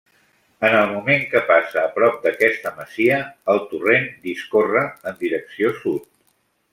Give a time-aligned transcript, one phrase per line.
[0.67, 3.19] En el moment que passa a prop d'aquesta masia,
[3.55, 6.09] el torrent discorre en direcció sud.